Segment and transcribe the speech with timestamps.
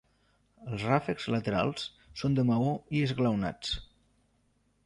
[0.69, 1.85] Els ràfecs laterals
[2.23, 3.79] són de maó i esglaonats.